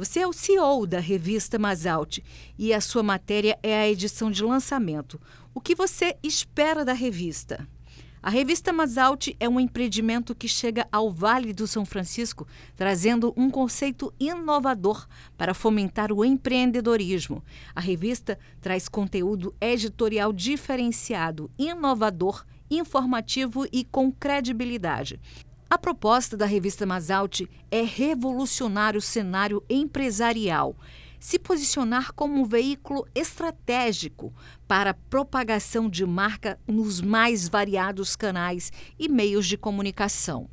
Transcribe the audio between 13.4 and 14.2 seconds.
conceito